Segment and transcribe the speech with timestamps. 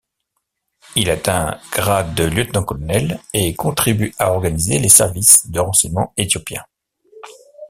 [0.95, 6.65] Il atteint grade de lieutenant-colonel et contribue à organiser les services de renseignement éthiopiens.